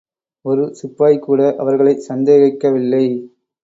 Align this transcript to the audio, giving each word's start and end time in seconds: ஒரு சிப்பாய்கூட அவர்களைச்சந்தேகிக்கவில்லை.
ஒரு 0.45 0.63
சிப்பாய்கூட 0.79 1.41
அவர்களைச்சந்தேகிக்கவில்லை. 1.59 3.05